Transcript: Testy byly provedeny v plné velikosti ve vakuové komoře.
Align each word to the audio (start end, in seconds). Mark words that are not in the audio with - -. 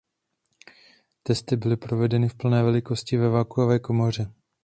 Testy 1.23 1.55
byly 1.55 1.77
provedeny 1.77 2.29
v 2.29 2.35
plné 2.35 2.63
velikosti 2.63 3.17
ve 3.17 3.29
vakuové 3.29 3.79
komoře. 3.79 4.31